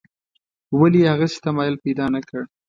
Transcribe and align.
ولې 0.79 0.99
یې 1.03 1.09
هغسې 1.13 1.37
تمایل 1.45 1.75
پیدا 1.83 2.05
نکړ. 2.15 2.41